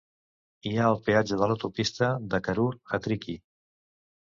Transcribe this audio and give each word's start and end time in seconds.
Hi 0.69 0.71
ha 0.77 0.87
el 0.93 0.97
peatge 1.09 1.37
de 1.41 1.51
l'autopista 1.51 2.11
de 2.33 2.41
Karur 2.49 2.69
a 2.99 3.03
Tricky. 3.07 3.39